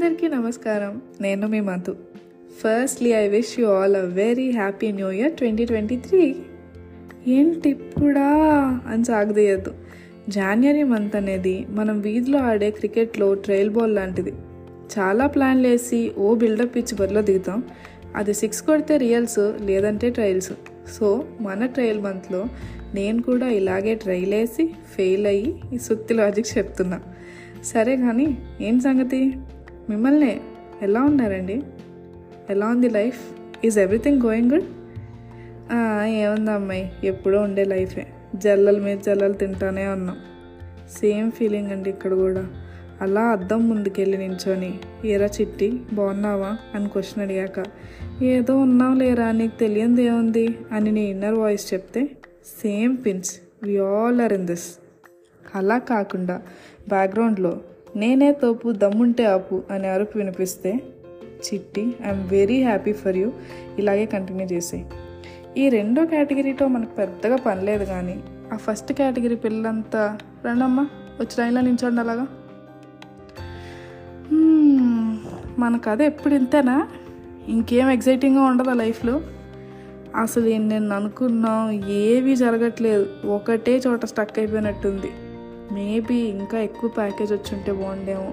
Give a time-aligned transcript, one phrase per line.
[0.00, 1.02] అందరికీ నమస్కారం.
[1.20, 1.96] నేను మీ Madhu
[2.60, 6.36] firstly I wish you all a very happy new year twenty twenty three
[7.28, 8.26] ఏంటి ఇప్పుడా?
[8.86, 9.74] అని సాగదీయద్దు.
[10.28, 14.32] జాన్వరి మంత్ అనేది మనం వీధిలో ఆడే క్రికెట్లో ట్రైల్ బాల్ లాంటిది.
[14.98, 17.62] చాలా ప్లాన్లు వేసి ఓ బిల్డప్ ఇచ్చి బరిలో దిగుతాం.
[18.16, 20.52] అది సిక్స్ కొడితే రియల్స్ లేదంటే ట్రయల్స్
[20.92, 22.46] సో మన ట్రయల్ మంత్లో
[22.94, 27.00] నేను కూడా ఇలాగే ట్రైల్ వేసి ఫెయిల్ అయ్యి ఈ సుత్తి లాజిక్ చెప్తున్నా.
[27.64, 29.32] సరే కానీ ఏం సంగతి?
[29.90, 30.40] మిమ్మల్ని
[30.82, 31.62] ఎలా ఉన్నారండి?
[32.50, 33.20] ఎలా ఉంది life?
[33.66, 34.64] Is everything going good
[36.06, 36.92] ఏముంది అమ్మాయి?
[37.04, 38.06] ఎప్పుడో ఉండే లైఫే.
[38.34, 40.16] జల్లల మీద జల్లలు తింటానే ఉన్నాం.
[41.00, 42.48] సేమ్ ఫీలింగ్ అండి ఇక్కడ కూడా.
[43.00, 46.56] అలా అద్దం ముందుకెళ్ళి నించొని ఏరా చిట్టి బాగున్నావా?
[46.74, 47.64] అని క్వశ్చన్ అడిగాక
[48.22, 49.32] ఏదో ఉన్నావు లేరా?
[49.32, 50.58] నీకు తెలియంది ఏముంది?
[50.72, 52.10] అని నీ ఇన్నర్ వాయిస్ చెప్తే
[52.62, 54.80] same pins we all are in this
[55.54, 56.42] అలా కాకుండా
[56.88, 57.60] బ్యాక్గ్రౌండ్లో
[57.96, 60.82] నేనే తోపు దమ్ముంటే ఆపు అని అరుపు వినిపిస్తే
[61.30, 63.32] చిట్టి I'm very happy for you
[63.78, 64.86] ఇలాగే కంటిన్యూ చేసేయి
[65.56, 70.82] ఈ రెండో కేటగిరీతో మనకు పెద్దగా పనిలేదు కానీ ఆ ఫస్ట్ కేటగిరీ పిల్లలంతా రండమ్మా
[71.20, 72.26] వచ్చి లైన్లో నించండి అలాగా.
[74.32, 76.88] మనకు మన కథ ఎప్పుడు ఇంతేనా?
[77.48, 79.20] ఇంకేం ఎగ్జైటింగ్గా ఉండదా లైఫ్లో
[80.20, 83.06] అసలు నేను అనుకున్నాం ఏవి జరగట్లేదు.
[83.26, 85.10] ఒకటే చోట స్టక్ అయిపోయినట్టుంది.
[85.72, 88.32] మేబీ ఇంకా ఎక్కువ ప్యాకేజ్ వచ్చి ఉంటే బాగుండేమో.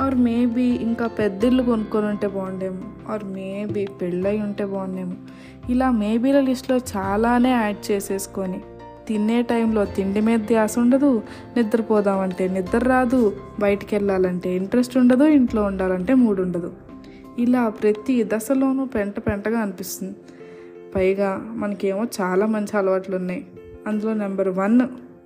[0.00, 3.12] ఆర్ మేబీ ఇంకా పెద్దిళ్ళు కొనుక్కొని ఉంటే బాగుండేమో.
[3.12, 5.12] ఆర్ మేబీ పెళ్ళయి ఉంటే బాగుండేమో.
[5.70, 8.60] ఇలా మేబీల లిస్ట్లో చాలానే యాడ్ చేసేసుకొని
[9.08, 11.22] తినే టైంలో తిండి మీద ధ్యాస ఉండదు
[11.56, 16.72] నిద్రపోదామంటే నిద్ర రాదు బయటికి వెళ్ళాలంటే ఇంట్రెస్ట్ ఉండదు ఇంట్లో ఉండాలంటే మూడు ఉండదు.
[17.38, 20.14] ఇలా ప్రతి దశలోనూ పెంట పెంటగా అనిపిస్తుంది.
[20.94, 23.46] పైగా మనకేమో చాలా మంచి అలవాట్లు ఉన్నాయి
[23.86, 24.80] అందులో number one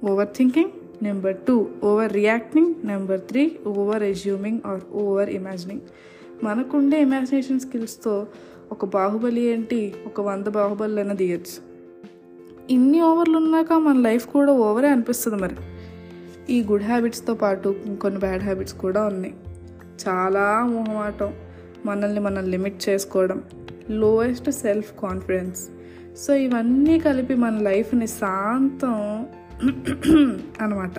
[0.07, 0.71] over thinking
[1.03, 5.81] number two over reacting number three over assuming or over imagining
[6.43, 8.27] మనకుండే ఇమాజినేషన్ స్కిల్స్తో
[8.73, 9.95] ఒక బాహుబలి ఏంటి?
[10.07, 11.69] ఒక వంద బాహుబలిఅయినా తీయచ్చు.
[12.71, 15.57] ఇన్ని ఓవర్లు ఉన్నాక మన లైఫ్ కూడా ఓవరే అనిపిస్తుంది మరి.
[16.51, 19.35] ఈ గుడ్ హ్యాబిట్స్తో పాటు ఇంకొన్ని బ్యాడ్ హ్యాబిట్స్ కూడా ఉన్నాయి.
[20.09, 21.33] చాలా మొహమాటం.
[21.87, 23.43] మనల్ని మనం లిమిట్ చేసుకోవడం.
[23.91, 25.69] లోయెస్ట్ సెల్ఫ్ కాన్ఫిడెన్స్
[26.17, 29.27] సో ఇవన్నీ కలిపి మన లైఫ్ని శాంతం
[30.61, 30.93] అనమాట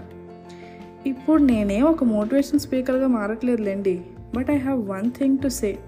[1.08, 4.02] ఇప్పుడు నేనే ఒక మోటివేషన్ స్పీకర్గా మారట్లేదులేండి.
[4.36, 5.80] But I have one thing to say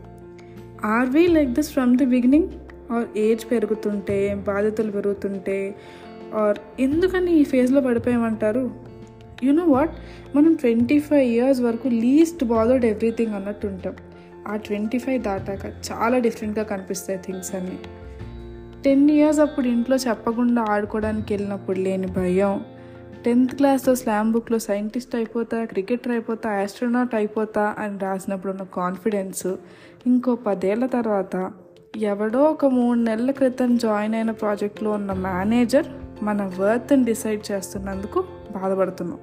[0.86, 2.48] are we like this from the beginning
[2.92, 5.76] or age పెరుగుతుంటే బాధ్యతలు పెరుగుతుంటే
[6.36, 8.72] ఆర్ ఎందుకని ఈ ఫేజ్లో పడిపోయామంటారు?
[9.44, 9.92] యు నో వాట్
[10.36, 13.96] మనం ట్వంటీ ఫైవ్ ఇయర్స్ వరకు లీస్ట్ బాదర్డ్ ఎవ్రీథింగ్ అన్నట్టు ఉంటాం
[14.48, 17.80] ఆ ట్వంటీ ఫైవ్ దాటాక చాలా డిఫరెంట్గా కనిపిస్తాయి థింగ్స్ అన్నీ.
[18.86, 22.66] టెన్ ఇయర్స్ అప్పుడు ఇంట్లో చెప్పకుండా ఆడుకోవడానికి వెళ్ళినప్పుడు లేని భయం.
[23.26, 29.48] టెన్త్ క్లాస్లో స్లామ్ బుక్లో సైంటిస్ట్ అయిపోతా క్రికెటర్ అయిపోతా ఆస్ట్రోనాట్ అయిపోతా అని రాసినప్పుడు ఉన్న కాన్ఫిడెన్స్
[30.08, 31.52] ఇంకో పదేళ్ళ తర్వాత
[31.98, 35.86] ఎవడో ఒక మూడు నెలల క్రితం జాయిన్ అయిన ప్రాజెక్ట్లో ఉన్న మేనేజర్
[36.24, 39.20] మన వర్త్ని డిసైడ్ చేస్తున్నందుకు బాధపడుతున్నాం.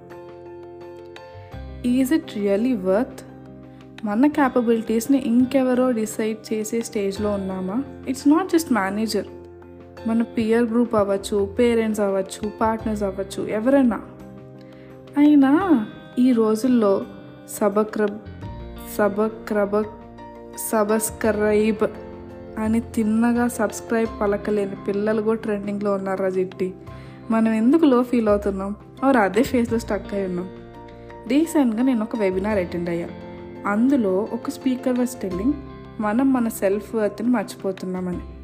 [1.86, 3.20] Is it really worth?
[4.04, 7.84] మన క్యాపబిలిటీస్ని ఇంకెవరో డిసైడ్ చేసే స్టేజ్లో ఉన్నామా?
[8.08, 9.26] It's not just manager.
[10.08, 14.00] మన పియర్ గ్రూప్ అవ్వచ్చు పేరెంట్స్ అవ్వచ్చు పార్ట్నర్స్ అవ్వచ్చు ఎవరైనా.
[15.18, 15.86] అయినా
[16.18, 17.04] ఈ రోజుల్లో
[17.48, 18.18] సబక్రబ్
[18.98, 19.82] సబక్రబ
[20.58, 21.86] సబస్క్రైబ్
[22.58, 26.74] అని తిన్నగా సబ్స్క్రైబ్ పలకలేని పిల్లలు కూడా ట్రెండింగ్లో ఉన్నారా జిట్టి
[27.30, 28.76] మనం ఎందుకు లో ఫీల్ అవుతున్నాం?
[29.04, 30.48] ఆర్ అదే ఫేస్లో స్టక్ అయి ఉన్నాం.
[31.28, 33.08] రీసెంట్గా నేను ఒక వెబినార్ అటెండ్ అయ్యా.
[33.66, 35.52] అందులో ఒక స్పీకర్ వాజ్ టెల్లింగ్
[36.00, 38.37] మనం మన సెల్ఫ్ వర్త్ని మర్చిపోతున్నామని.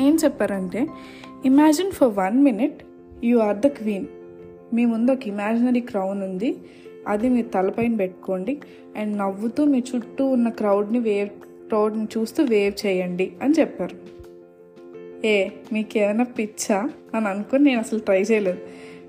[0.00, 0.86] ఏం చెప్పారంటే
[1.44, 2.84] imagine for one minute
[3.24, 4.06] you are the queen
[4.72, 6.56] మీ ముందు ఒక ఇమాజినరీ క్రౌన్ ఉంది.
[7.08, 8.58] అది మీ తలపైన పెట్టుకోండి
[8.96, 11.28] అండ్ నవ్వుతూ మీ చుట్టూ ఉన్న క్రౌడ్ని వేవ్
[11.68, 13.96] క్రౌడ్ని చూస్తూ వేవ్ చేయండి అని చెప్పారు.
[15.26, 16.90] ఏ మీకు ఏదైనా పిచ్చా?
[17.14, 18.58] అని అనుకుని నేను అసలు ట్రై చేయలేదు.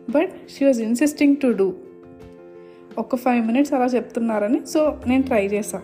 [0.10, 1.74] But she was insisting to do
[2.98, 5.84] ఒక ఫైవ్ మినిట్స్ అలా చెప్తున్నారని సో నేను ట్రై చేశాను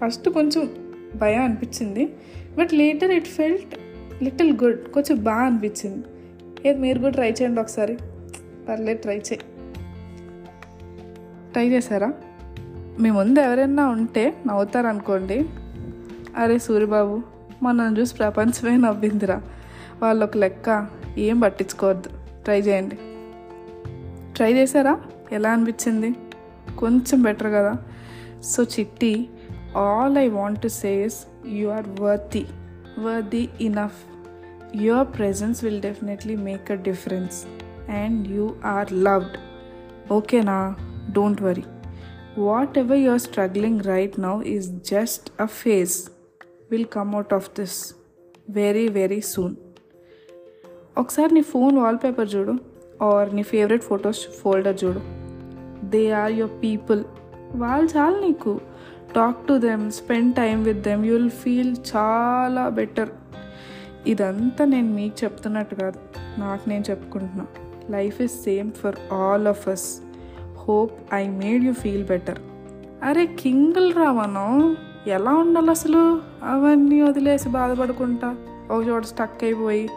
[0.00, 0.70] ఫస్ట్ కొంచెం
[1.16, 2.08] భయం అనిపించింది.
[2.58, 3.76] But later it felt
[4.22, 6.04] little good కొంచెం బాగా అనిపించింది.
[6.68, 7.98] ఏది మీరు కూడా ట్రై చేయండి ఒకసారి.
[8.68, 9.38] పర్లేదు ట్రై చేయి.
[11.52, 12.12] ట్రై చేశారా?
[13.00, 15.48] మీ ముందు ఎవరైనా ఉంటే నవ్వుతారనుకోండి.
[16.36, 17.22] అరే సూర్యబాబు
[17.62, 19.42] మనం చూసి ప్రపంచమే నవ్విందిరా.
[20.02, 20.86] వాళ్ళు ఒక లెక్క
[21.18, 22.08] ఏం పట్టించుకోవద్దు.
[22.44, 22.98] ట్రై చేయండి.
[24.36, 25.00] ట్రై చేశారా?
[25.32, 26.14] ఎలా అనిపించింది?
[26.78, 27.76] కొంచెం బెటర్ కదా.
[28.44, 29.28] So Chitti
[29.76, 32.46] all I want to says you are worthy.
[33.05, 33.99] worthy enough
[34.77, 37.37] your presence will definitely make a difference
[37.95, 39.37] and you are loved
[40.13, 40.57] ఓకేనా
[41.11, 41.65] don't worry
[42.77, 45.95] whatever you are struggling right now is just a phase
[46.71, 47.77] will come out of this
[48.49, 49.55] very very soon
[50.97, 52.53] ఒకసారి నీ phone wallpaper చూడు
[53.03, 55.01] are నీ favourite photos folder చూడు
[55.89, 57.01] they are your people
[57.55, 58.51] వాళ్ళు చాలు నీకు
[59.14, 63.08] talk to them spend time with them you will feel చాలా better
[64.06, 66.00] ఇదంతా నేను మీకు చెప్తున్నట్టు కాదు.
[66.40, 67.46] నాకు నేను చెప్పుకుంటున్నా.
[67.90, 70.00] Life is same for all of us
[70.56, 72.38] hope I made you feel better
[73.02, 74.76] అరే కింగుల్ రా మనం
[75.06, 76.20] ఎలా ఉండాలి అసలు?
[76.42, 78.36] అవన్నీ వదిలేసి బాధపడుకుంటా.
[78.70, 79.88] ఒక చోట స్టక్ అయిపోయి.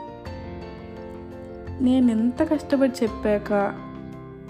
[1.82, 3.74] నేను ఎంత కష్టపడి చెప్పాక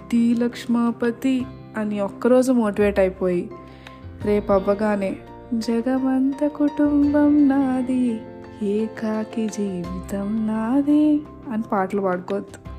[0.06, 1.46] ది లక్ష్మాపతి
[1.76, 3.50] అని ఒక్కరోజు మోటివేట్ అయిపోయి.
[4.24, 5.16] రేపు అవ్వగానే
[5.54, 8.20] జగమంత కుటుంబం నాది
[8.62, 12.70] ఏకాకి జీవితం నాది అని పాటలు పాడుకోవద్దు.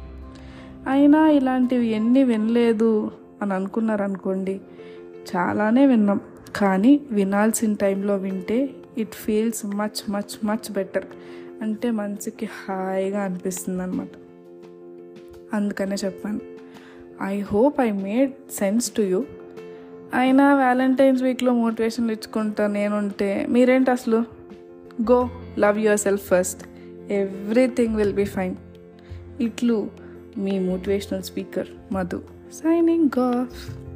[0.89, 3.11] అయినా ఇలాంటివి ఎన్ని వినలేదు
[3.41, 4.61] అని అనుకున్నారనుకోండి
[5.35, 6.19] చాలానే విన్నాం.
[6.55, 11.05] కానీ వినాల్సిన టైంలో వింటే it feels much much much better.
[11.61, 14.09] అంటే మనసుకి హాయిగా అనిపిస్తుంది అనమాట
[15.53, 16.39] అందుకనే చెప్పాను.
[17.23, 19.23] I hope I made sense to you.
[20.13, 24.23] అయినా వ్యాలంటైన్స్ వీక్లో మోటివేషన్లు ఇచ్చుకుంటా నేనుంటే మీరేంటి అసలు?
[25.11, 25.29] Go
[25.59, 26.61] love yourself first
[27.11, 28.55] everything will be fine
[29.41, 29.89] ఇట్లు
[30.37, 32.21] మీ motivational speaker Madhu
[32.53, 33.90] signing off